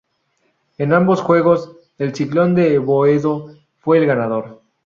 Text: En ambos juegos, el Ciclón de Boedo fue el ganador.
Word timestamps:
En 0.79 0.93
ambos 0.93 1.21
juegos, 1.21 1.77
el 1.99 2.15
Ciclón 2.15 2.55
de 2.55 2.79
Boedo 2.79 3.53
fue 3.81 3.99
el 3.99 4.07
ganador. 4.07 4.63